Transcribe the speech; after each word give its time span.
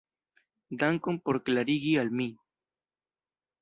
Dankon 0.85 1.21
por 1.29 1.41
klarigi 1.51 1.95
al 2.05 2.13
mi. 2.19 2.31